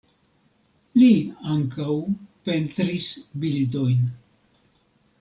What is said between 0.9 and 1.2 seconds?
Li